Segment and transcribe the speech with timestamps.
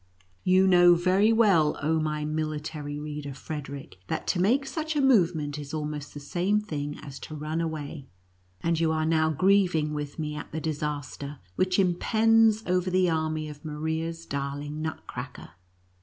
[0.43, 5.59] You know very well, oh my military reader Frederic, that to make such a movement
[5.59, 8.07] is almost the same thing as to run away,
[8.61, 13.47] and you are now grieving with me at the disaster which impends over the army
[13.47, 15.51] of Maria's darling Nutcracker.